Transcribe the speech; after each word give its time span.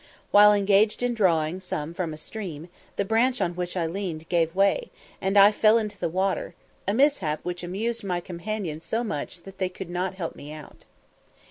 While 0.31 0.51
engaged 0.51 1.03
in 1.03 1.13
drawing 1.13 1.59
some 1.59 1.93
from 1.93 2.11
a 2.11 2.17
stream, 2.17 2.69
the 2.95 3.05
branch 3.05 3.39
on 3.39 3.55
which 3.55 3.77
I 3.77 3.85
leaned 3.85 4.27
gave 4.29 4.55
way, 4.55 4.89
and 5.21 5.37
I 5.37 5.51
fell 5.51 5.77
into 5.77 5.99
the 5.99 6.09
water, 6.09 6.55
a 6.87 6.93
mishap 6.95 7.39
which 7.45 7.61
amused 7.61 8.03
my 8.03 8.19
companions 8.19 8.83
so 8.83 9.03
much 9.03 9.43
that 9.43 9.59
they 9.59 9.69
could 9.69 9.91
not 9.91 10.15
help 10.15 10.35
me 10.35 10.51
out. 10.51 10.85